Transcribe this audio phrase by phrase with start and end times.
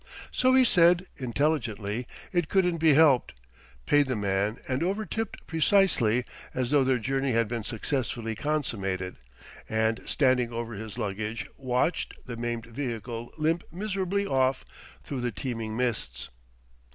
[0.31, 3.35] So he said (intelligently) it couldn't be helped,
[3.85, 9.17] paid the man and over tipped precisely as though their journey had been successfully consummated,
[9.69, 14.65] and standing over his luggage watched the maimed vehicle limp miserably off
[15.03, 16.31] through the teeming mists.